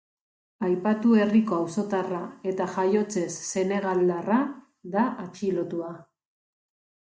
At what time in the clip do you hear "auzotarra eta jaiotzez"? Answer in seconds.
1.65-3.29